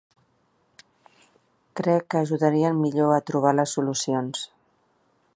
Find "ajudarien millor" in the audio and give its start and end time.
2.21-3.13